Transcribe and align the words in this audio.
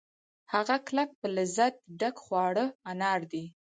هغه 0.53 0.75
کلک 0.87 1.09
په 1.19 1.27
لذت 1.35 1.73
ډک 1.99 2.15
خواږه 2.23 2.65
انار 2.91 3.21
دي 3.31 3.45